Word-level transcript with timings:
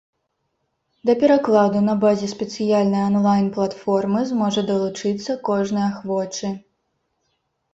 Да 1.09 1.13
перакладу 1.23 1.79
на 1.89 1.95
базе 2.03 2.29
спецыяльнай 2.33 3.03
анлайн-платформы 3.09 4.19
зможа 4.31 4.61
далучыцца 4.71 5.31
кожны 5.51 5.79
ахвочы. 5.91 6.49